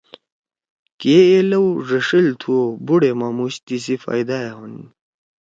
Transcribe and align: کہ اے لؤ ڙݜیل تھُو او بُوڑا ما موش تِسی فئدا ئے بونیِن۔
کہ 0.99 1.13
اے 1.27 1.39
لؤ 1.49 1.65
ڙݜیل 1.87 2.27
تھُو 2.39 2.51
او 2.61 2.63
بُوڑا 2.85 3.11
ما 3.19 3.27
موش 3.37 3.53
تِسی 3.65 3.95
فئدا 4.03 4.37
ئے 4.45 4.51
بونیِن۔ 4.57 4.75